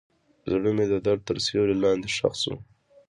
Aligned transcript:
زړه 0.51 0.69
مې 0.75 0.85
د 0.91 0.95
درد 1.05 1.21
تر 1.29 1.37
سیوري 1.45 1.75
لاندې 1.83 2.07
ښخ 2.15 2.33
شو. 2.41 2.55